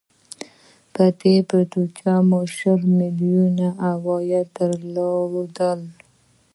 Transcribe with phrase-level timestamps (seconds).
[0.93, 5.79] په دې بودجه مو شل میلیونه عایدات درلودل.